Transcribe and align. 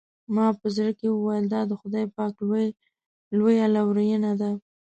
ما 0.35 0.47
په 0.59 0.67
زړه 0.75 0.91
کې 0.99 1.07
وویل 1.09 1.45
دا 1.53 1.61
د 1.67 1.71
خدای 1.81 2.05
پاک 2.17 2.35
لویه 3.37 3.65
لورېینه 3.75 4.31
ده. 4.41 4.51